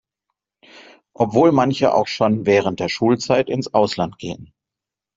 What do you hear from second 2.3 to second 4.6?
während der Schulzeit ins Ausland gehen.